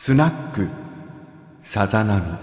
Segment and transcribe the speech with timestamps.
[0.00, 0.68] スナック
[1.60, 2.38] さざ波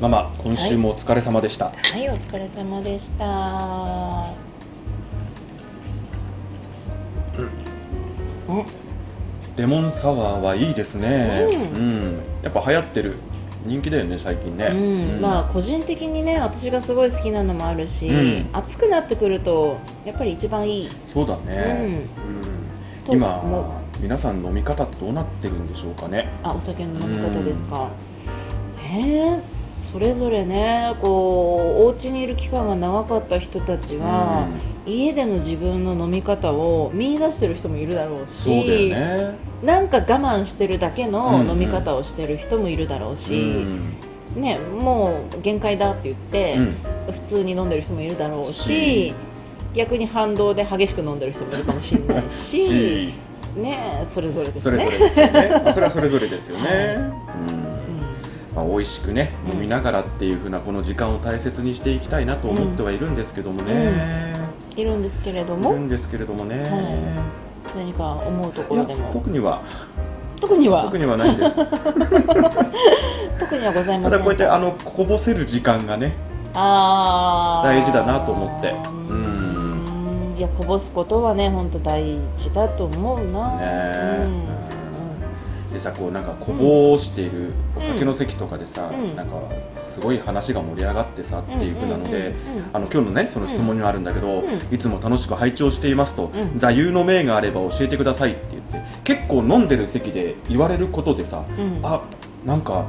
[0.00, 3.24] ママ今週もお疲れ様でした、はい、お疲れ様でした。
[8.48, 8.66] うん、
[9.54, 11.46] レモンサワーはいいですね。
[11.48, 11.60] うん。
[11.60, 11.80] う
[12.16, 12.20] ん。
[12.42, 13.14] やっぱ流行ってる。
[13.66, 18.48] 人気だよね最近ね、うん、まあ個人的にね、私がすごい好きなのもあるし、うん。
[18.52, 20.90] 暑くなってくるとやっぱり一番いい。
[21.04, 22.45] そうだね、とうん、
[23.08, 26.28] 今思皆さん飲み方ってどうなってるんでしょうかね。
[26.42, 27.88] あ、お酒の飲み方ですか。
[28.76, 29.56] ねえ
[29.92, 34.46] それぞれね、こうお家にいる期間が長かった人たちは、
[34.84, 39.34] 家での自分の飲み方を見出してる人もいるだろうし、ね。
[39.62, 41.50] なんか我慢してるだけのうんうん。
[41.50, 43.94] 飲み方をしてる人もいるだろうし、うん。
[44.34, 46.76] ね、もう限界だって言って、うん。
[47.12, 49.14] 普通に飲んでる人もいるだろうしし
[49.76, 53.14] 逆に反動で激しく飲んでる人もいるかもしれないし し。
[53.56, 54.90] ねそれぞれですそれぞね。
[54.90, 55.60] れですよね。
[55.64, 56.94] まあそれはそれぞれですよね、 はい。
[56.96, 57.12] うん。
[58.54, 64.34] まあ、美味しくねうん飲みながらっていう風なこの時間を大切にしていきたいなと思ってはいるんですけどもね、
[64.76, 66.70] いるんですけれどいるもんですけれどもね、
[67.76, 69.10] 何か思うところでも。
[69.12, 69.62] 特には。
[70.40, 70.82] 特には。
[70.82, 71.56] 特にはないです。
[73.38, 76.12] 特にはございませんただこうやってあのこぼせる時間がね
[76.54, 77.68] あー。
[77.68, 78.70] 大事だなと思って。
[78.70, 79.35] ううんん
[80.36, 82.02] いやこぼすことはね本当大
[82.36, 85.72] 事だと思うな、ねうん。
[85.72, 89.16] でさこうなんかこぼしているお酒の席とかでさ、うん。
[89.16, 89.40] なんか
[89.80, 92.34] すごい話が盛り上がってさっていう風なので、
[92.74, 94.74] あの今日のねその質問にはあるんだけど、うん。
[94.74, 101.80] いつも楽しく拝聴していますと、うん座右の銘があれば教えてくださいって言って結構飲んでる席で言われることでさ、うん。
[101.82, 102.02] あ
[102.44, 102.88] なんか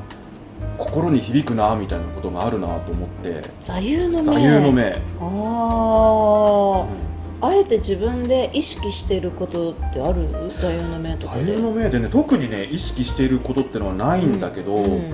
[0.77, 3.41] 心に響くなみたいなことがあるなと思って。
[3.61, 4.25] 座右の銘。
[4.25, 7.06] 座右の銘、ああ、
[7.39, 10.27] あえて自分で意識してることってある？
[10.59, 15.13] 座右の銘と座かで右の銘でね特にね意識していることってのはないんだけど、うん。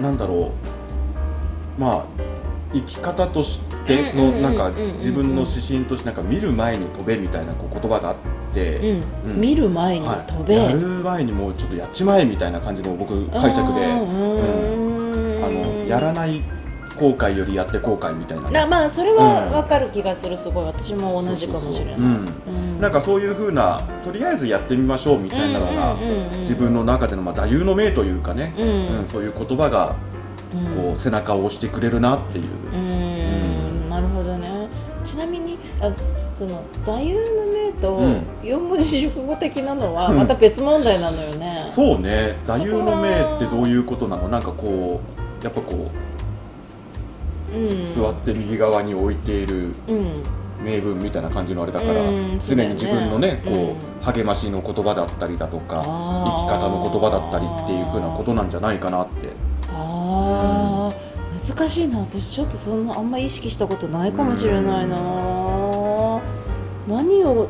[0.00, 0.52] なんだろ
[1.78, 1.80] う。
[1.80, 2.04] まあ
[2.72, 8.16] 生き方としてうんうんうんうんのなんか自分の指針としてなんか見る前に飛べみたいなこう言葉があっ
[8.52, 9.30] て、うん。
[9.30, 9.40] うん。
[9.40, 10.32] 見る前にはい。
[10.32, 13.86] 飛べ、やる前にもうちょっとやっちまえみたいな感じの僕解釈で。
[13.86, 16.42] ああーのやらない
[16.96, 18.50] 後悔よりやって後悔みたいな。
[18.50, 19.52] なまあそれはうん。
[19.52, 20.64] 分かる気がするすごい。
[20.66, 21.98] 私も同じかもしれない。
[22.80, 26.40] なんかそういうふうなとりあえずやってみましょうみたいなのがうんうんうんうん。
[26.40, 28.68] 自分の中でのまあ座右の銘というかね、うん。
[29.00, 29.08] うん。
[29.08, 29.96] そういう言葉が
[30.54, 30.92] うん。
[30.92, 32.44] こう背中を押してくれるなっていう。
[32.44, 32.78] うー
[33.86, 33.90] ん。
[33.90, 34.68] なるほどね。
[35.04, 35.92] ちなみにあ
[36.32, 37.20] その座右の
[37.52, 38.22] 銘とうん。
[38.42, 40.18] 四文字熟語的なのはうん。
[40.18, 42.38] また別問題なのよね、そうね。
[42.44, 44.28] 座右の銘ってどういうことなの？
[44.28, 45.00] なんかこ
[45.42, 45.88] うやっぱこう、うん、
[47.94, 50.22] 座って右側に置いているうん。
[50.64, 51.94] 名文みたいな感じのあれだから、
[52.38, 53.76] 常に自分のねこう、うん。
[54.02, 59.28] 励ましの言葉だったりだとか生き方の言葉だったりっていうふうなことなんじゃないかなって。
[59.72, 61.04] あー。
[61.56, 61.98] 難しいな。
[61.98, 64.96] 私ちょっとそんなあんま意識したことないかもしれないな。
[66.86, 67.48] 何を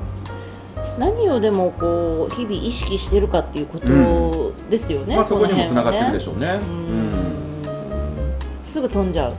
[0.98, 6.59] 何をでもこう日々意識してるかっていうことですよね、まあそこにもつながってるでょしょうね。
[6.60, 7.15] ううんん。
[8.62, 9.34] すぐ飛んじゃう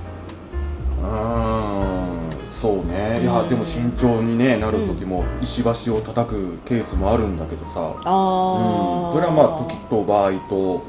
[1.02, 3.22] うんそうね。
[3.22, 9.10] いやうんでも慎重に、ね、なる時も石橋を叩くケースもあるんだけどさ、あうん。
[9.10, 10.84] あ、それはまあ時と場合と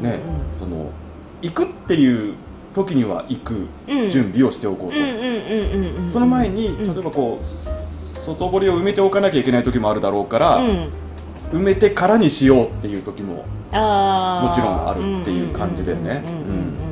[0.00, 0.20] ね、
[0.58, 0.90] その
[1.40, 2.34] 行くっていう
[2.74, 4.10] 時には行くうん。
[4.10, 6.94] 準備をしておこうと、その前にうん。
[6.94, 7.44] 例えばこう
[8.20, 10.88] 外堀を埋めておかなきゃいけない時もあるだろうから、うん。
[11.52, 13.42] 埋めてからにしようっていう時もも
[14.54, 16.91] ちろんあるっていう感じだよねうん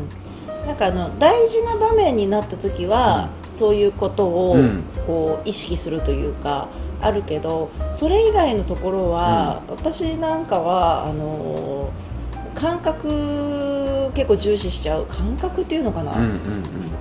[0.81, 4.83] かあの大事な場面になった時は、そういうことをうん。
[5.07, 6.69] こう意識するというか
[7.01, 11.91] あるけどそれ以外のところは、私なんかはあの
[12.55, 15.07] 感覚結構重視しちゃう。
[15.07, 16.39] 感覚っていうのかな、うんうん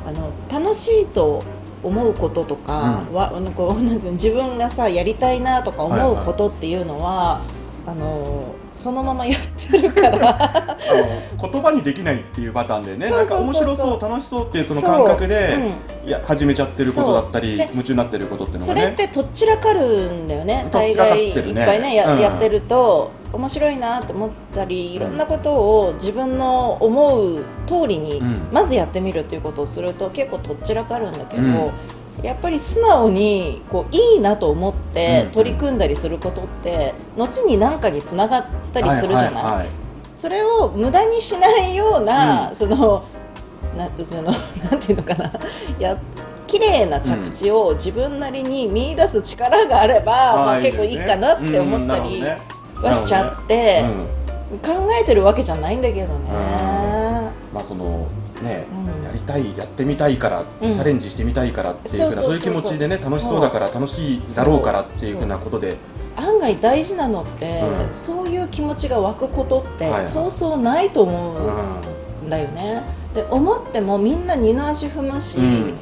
[0.08, 1.44] あの楽しいと
[1.84, 7.42] 思うこととかは、なんかこうなんていうの自分がさやりたいなとか思うことっていうのは、
[7.86, 10.78] あのそのままやってるから。
[10.80, 15.56] あの言葉にできないっていうパターンでねなんか面白そう楽しそうっていうその感覚で、
[16.04, 16.06] う。
[16.06, 16.08] ん。
[16.08, 18.88] いや始めちゃってることだったり夢中になってることっていうのそがね。
[18.88, 22.20] れってとっちらかるんだよね大概いっぱいねや,、うん。
[22.20, 28.48] やってると面白いなと思ったりいろんなことを自分の思う通りにうん。
[28.52, 31.72] まずやってみるっていうことをすると結構とっちらかるんだけど、うん
[32.24, 39.68] やっぱり素直にこういいなと思ってうん取り組んだりすることって後に何かにつながったりするじゃない、はいはいはい。
[40.16, 43.06] それを無駄にしないような、その
[43.78, 44.24] なその
[44.70, 45.32] なんていうのかな。
[45.80, 45.98] や
[46.48, 52.24] 綺麗な着地を自分なりに見出す力があれば、まあ、結構いいかなって思ったり
[52.82, 53.84] はしちゃって、
[54.66, 56.30] 考えてるわけじゃないんだけどね。
[57.54, 58.08] まあその
[58.42, 59.04] ね、うん。
[59.04, 60.74] やりたいやってみたいから、うん。
[60.74, 65.78] チャレンジしてみたいからっていうふうなそういう気持ちでね楽しそうだから楽しいだろうからっていうふうなことで。
[66.16, 67.96] 案外大事なのって、うん。
[67.96, 70.08] そういう気持ちが湧くことってはいはい。
[70.08, 71.38] そうそうないと思う
[72.24, 72.84] うんだよね。
[73.14, 75.74] で思ってもみんな二の足踏むし、うん。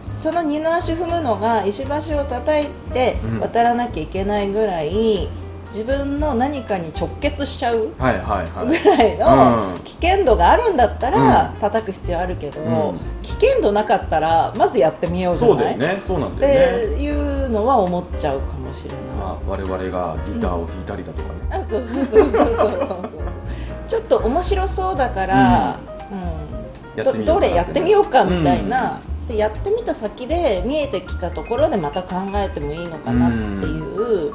[0.00, 3.40] その二の足踏むのが石橋を叩いてうん。
[3.40, 5.28] 渡らなきゃいけないぐらい
[5.76, 9.78] 自分の何かに直結しちゃうぐらいのうん。
[9.84, 11.60] 危険度があるんだったらうん。
[11.60, 12.98] 叩く必要あるけど、うん。
[13.20, 15.56] 危険度なかったらまずやってみようじゃない？
[15.58, 16.00] そうだよね。
[16.00, 19.00] そうなんっだよね、ていうのは思っちゃうかもしれない。
[19.18, 23.10] まあ、我々がギターを弾いたりだとかね、あそうそうそうそうそうそうそう。
[23.86, 25.78] ちょっと面白そうだから、
[26.10, 27.02] うん。
[27.02, 28.70] うかなどどれやってみようかみたいうん。
[28.70, 33.36] な、でやってみた先で見えてきたところでまた考えてもいいのかなって
[33.66, 34.32] いう、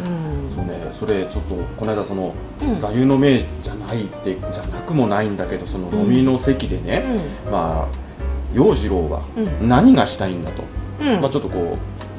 [0.00, 0.50] うん。
[0.50, 2.80] そうねそれちょっとこの間そのうん。
[2.80, 7.04] 座右の銘じゃないってじゃなくもないんだけどその飲みの席でね、
[7.50, 7.88] まあ
[8.54, 9.68] 陽次郎はうん。
[9.68, 10.62] 何がしたいんだと、
[11.00, 11.20] うん。
[11.20, 11.76] まあ、ちょっとこ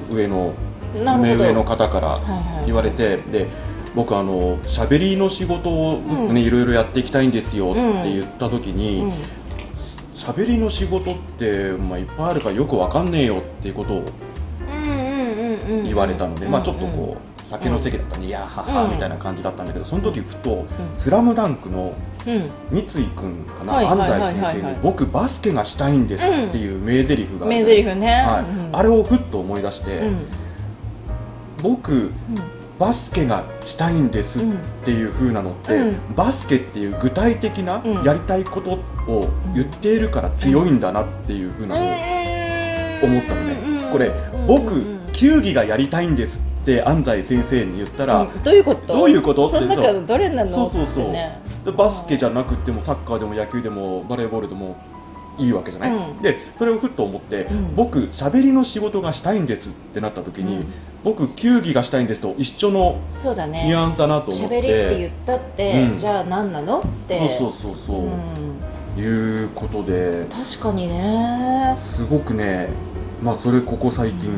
[0.10, 0.54] う上の
[1.20, 2.66] 目上の方からはいはい。
[2.66, 3.48] 言われて、で
[3.96, 6.38] 僕あの喋りの仕事を、ねうん。
[6.38, 8.04] いろいろやっていきたいんですよってうん。
[8.04, 9.14] 言った時うにん。
[10.14, 14.04] 喋、りの仕事って、まあ、いっぱいあるからよくわかんねえよっていうことを
[15.84, 18.92] 言われたので、うんまあ、ちょっとこう酒の席だったんで、いやははうん。
[18.92, 20.66] みたいな感じだったんだけどその時ふと
[20.96, 21.94] 「スラムダンクの
[22.26, 22.86] 三井
[23.16, 28.58] 君かな、安西先生に「僕バスケがしたいんです」っていう名台詞が名台詞ね、はい。
[28.58, 30.18] うんあれをふっと思い出して、うん。
[31.64, 32.12] 僕
[32.78, 34.42] バスケがしたいんですっ
[34.86, 36.16] ていう風なのって、うん。
[36.16, 38.04] バスケっていう具体的なうん。
[38.04, 38.72] やりたいこと
[39.12, 41.86] を言っているから強いんだなっていう風なのを
[43.04, 43.58] 思ったのね、
[43.92, 44.12] これ
[44.48, 44.84] 僕
[45.14, 46.42] 球技がやりたいんです
[46.74, 48.88] って安西先生に言ったら、うんどういうこと？
[48.88, 49.48] どういうこと？
[49.48, 50.52] その中のどれなの？
[50.52, 51.12] そうそうそう。
[51.12, 51.40] ね。
[51.64, 54.76] でバスケじゃなくてもサッカーでも野球でもバレーボールでも
[55.38, 56.22] いいわけじゃない、うん。
[56.22, 57.76] でそれをふっと思って、うん。
[57.76, 60.66] 僕喋りの仕事がしたいんですってなった時に、うん。
[61.04, 63.66] 僕球技がしたいんですと一緒のそうだね。
[63.66, 65.98] ニュアンスだなと思って、喋りって言ったって、うん。
[65.98, 66.80] じゃあ何なの？
[66.80, 67.18] って。
[67.38, 69.02] そうそうそうそう、うん。
[69.02, 70.26] いうことで。
[70.30, 71.76] 確かにね。
[71.80, 72.70] すごくね
[73.22, 74.30] まあそれここ最近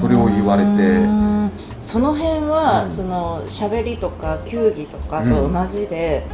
[0.00, 1.50] それを言われうてん。
[1.80, 2.90] その辺は、うん。
[2.90, 6.26] その喋りとか球技とかと同じで、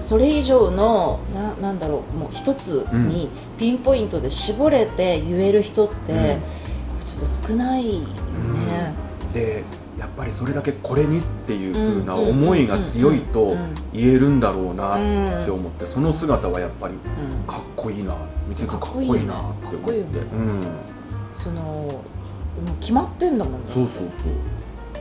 [0.00, 1.20] それ以上の
[1.60, 3.28] ななんだろうもう一つに
[3.58, 6.38] ピンポイントで絞れて言える人って、
[7.04, 8.94] ちょっと少ないよね、
[9.32, 9.64] で
[9.98, 13.74] やっぱりそれだけこれにっていう風なうん思いが強いとうん。
[13.92, 17.46] 言えるんだろうなうんって思ってその姿はやっぱりうん。
[17.46, 18.14] かっこいいな
[18.50, 20.18] 光くんかっこいいなって思って
[21.42, 22.02] そのも
[22.68, 23.58] う決まってんだもんね。
[23.66, 24.06] そうそうそう。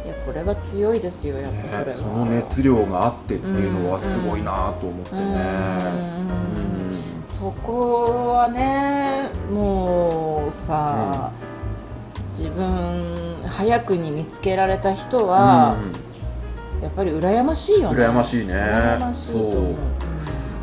[0.05, 5.27] いやこれは強いですよやっぱそれは、ね、その熱量があってっていうのはすごいなと思ってね、うん。
[7.17, 7.23] うん。
[7.23, 11.31] そこはねもうさ、
[12.35, 15.77] 自分早くに見つけられた人は、
[16.81, 18.03] やっぱり羨ましいよね。
[18.03, 18.53] 羨ましいね。
[18.53, 19.75] 羨ましいと思う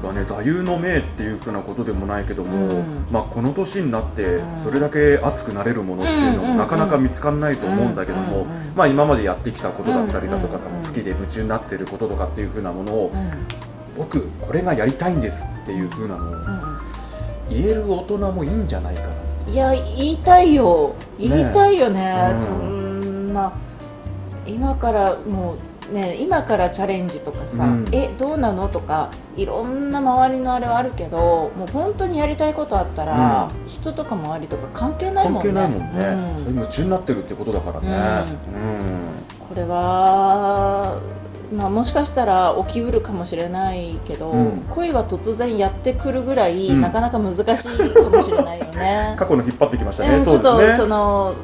[0.02, 3.06] そうだね座右の銘っていうふうなことでもないけども、うん。
[3.10, 4.58] まあ、この年になってうん。
[4.58, 8.46] それだけ熱くなれるものっていうのうんもなかなか見つかんないと思うんだけども、
[8.76, 13.68] まあ、今までやってきたことだったりだとか、好きで夢中になってることとかっていうふうなものを、うん
[13.98, 16.78] 僕これがやりたいんですっていうふうなのを
[17.50, 20.94] 言える大人もいいんじゃないかなうんいや言いたいよ。
[21.18, 22.28] 言いたいよね。
[22.32, 22.40] うん。
[22.40, 23.52] そんな
[24.46, 25.58] 今からもう
[25.92, 27.88] ね今からチャレンジとかさ、うん。
[27.92, 28.68] えどうなの？
[28.68, 35.52] とかいろんな周りのあれはあるけどもう本当にやりたいことあったら、人とか周りとか関係ないもんね。
[35.52, 36.38] 関係ないもんね、うん。
[36.38, 38.24] それ夢中になってるってことだからね、
[39.48, 41.00] これは、
[41.54, 44.62] まあ、もしかしたら起きうるかもしれないけど、うん。
[44.70, 46.80] 恋は突然やってくるぐらい、うん。
[46.80, 49.14] なかなか難しいかもしれないよね。
[49.18, 51.34] 過去の引っ張ってきましたね、うんちょっとその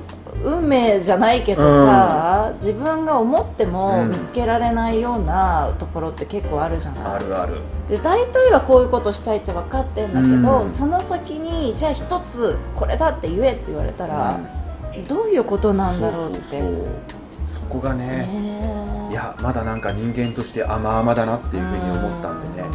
[0.44, 4.10] 運命じゃないけどさ、自分が思ってもうん。
[4.10, 7.54] 見つけられないようなところって結構あるじゃない、あるある。
[7.88, 10.68] で大体はこういうことしたいって分かってんだけど、うん。
[10.68, 14.38] その先にじゃあ一つこれだって言えって言われたら、
[15.08, 16.62] どういうことなんだろうって。
[17.52, 19.12] そこがねねえ。
[19.12, 22.68] いやまだなんか人間として甘々だなっていうふうに思ったんでね。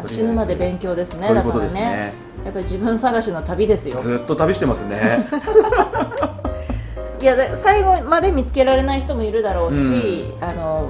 [0.00, 0.08] うん。
[0.08, 2.26] 死ぬまで勉強ですねそういうことですだからねね。
[2.44, 4.00] やっぱり自分探しの旅ですよ。
[4.00, 5.26] ずっと旅してますね
[7.26, 10.88] いやで最後まで見つけられない人もいるだろうし、あの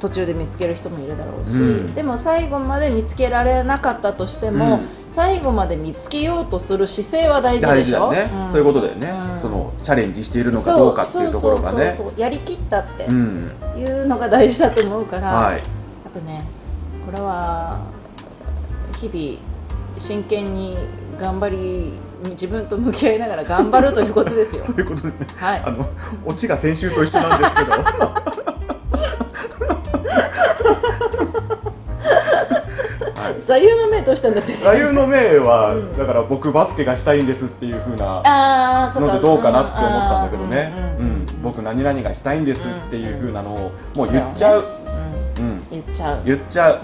[0.00, 1.58] 途中で見つける人もいるだろうし、う
[1.90, 1.94] ん。
[1.94, 4.88] でも最後まで見つけられなかったとしても、うん。
[5.10, 8.08] 最後まで見つけようとする姿勢は大事でしょ？
[8.08, 8.48] 大事だよね、ん。
[8.48, 9.38] そういうことだよね、うん。
[9.38, 11.94] そのチャレンジしているのかどうかっていうところがね。
[12.16, 13.52] やりきったってうん。
[13.76, 15.58] いうのが大事だと思うから、はい。
[15.58, 15.64] やっ
[16.14, 16.44] ぱね
[17.04, 17.82] これは
[18.96, 20.78] 日々真剣に
[21.20, 21.92] 頑張り
[22.30, 24.62] 自分と向き合いながら頑張るということですよ。
[24.64, 25.26] そういうことですね。
[25.36, 25.62] はい。
[25.64, 25.86] あの
[26.24, 27.70] オチが先週と一緒なんですけど。
[33.14, 34.52] は い座右の銘としたんだって。
[34.54, 35.96] 座右の銘は、うん。
[35.98, 39.14] だから僕バスケがしたいんですっていう風なああそうか。
[39.14, 41.26] のでどうかなって思ったんだけどね、ううんんうん。
[41.42, 44.64] 僕何々がしたいんですっていう風なのをもう言っちゃう、
[45.38, 45.44] うん。
[45.44, 46.74] うん、言っちゃう、言っちゃう。
[46.74, 46.80] うん、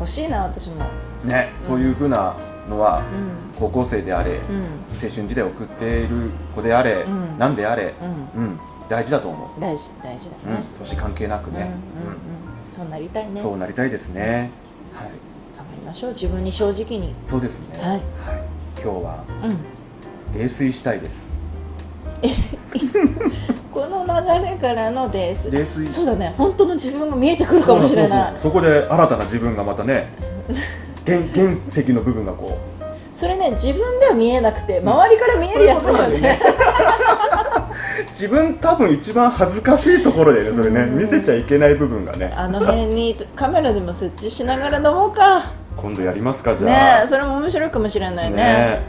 [0.00, 0.76] 欲しいな私も。
[1.24, 2.34] ね、そういう風な
[2.68, 3.58] のはうん。
[3.58, 4.64] 高校生であれ、うん。
[4.92, 7.38] 青春時代を送っている子であれ、うん。
[7.38, 7.94] 何であれ、
[8.36, 8.42] うん。
[8.42, 10.52] うん、大事だと思う、大事大事だうん。
[10.52, 11.72] ね、年関係なくね、
[12.04, 12.38] うん
[12.70, 13.40] そうなりたいね。
[13.40, 14.50] そうなりたいですね、
[14.92, 15.08] はい、
[15.56, 16.10] 頑張りましょう。
[16.10, 17.14] 自分に正直に。
[17.24, 18.02] そうですね、はい。
[18.80, 19.58] 今日はうん。
[20.32, 21.28] 泥酔したいです。
[23.72, 25.88] この流れからの泥酔。
[25.88, 26.34] そうだね。
[26.36, 28.32] 本当の自分が見えてくるかもしれない。
[28.36, 30.12] そこで新たな自分がまたね
[31.08, 32.78] 原原石の部分がこう。
[33.16, 36.38] それね自分では見えなくて周りから見えるやつだよね。
[38.10, 40.82] 自分多分一番恥ずかしいところでねそれね。
[40.82, 40.98] うん。
[40.98, 42.32] 見せちゃいけない部分がね。
[42.36, 45.52] あの辺にカメラでも設置しながら飲もうか。
[45.76, 46.70] 今度やりますかじゃあ。
[46.70, 48.36] ねえそれも面白いかもしれないね。
[48.36, 48.80] ね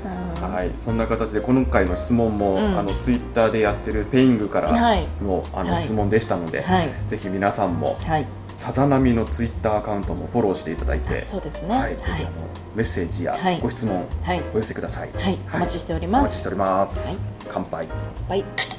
[0.42, 0.54] うん。
[0.54, 2.78] はい、そんな形で今回の質問も、うん。
[2.78, 5.08] あのツイッターでやってるペイングからはい。
[5.24, 5.86] の,、あのはい。
[5.86, 6.90] 質問でしたので、はい。
[7.08, 8.28] ぜひ皆さんもはい
[8.60, 11.76] さざ波のツイッターアカウントもフォローしていただいて、そうですね。
[11.76, 12.32] はい、ぜひあの
[12.76, 13.60] メッセージやはい。
[13.62, 14.44] ご質問はい。
[14.54, 15.12] お寄せください。
[15.14, 15.40] はい。
[15.54, 16.22] お待ちしております。
[16.22, 17.08] お待ちしております。
[17.08, 17.18] はい。
[17.48, 17.88] 乾杯。
[18.28, 18.79] はい